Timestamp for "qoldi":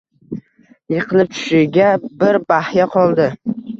2.97-3.29